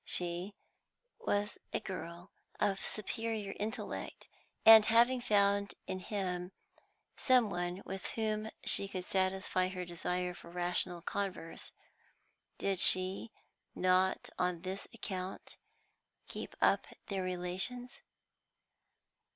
[0.03, 0.55] She
[1.19, 4.29] was a girl of superior intellect,
[4.65, 6.53] and, having found in him
[7.17, 11.71] some one with whom she could satisfy her desire for rational converse,
[12.57, 13.31] did she
[13.75, 15.57] not on this account
[16.25, 17.99] keep up their relations?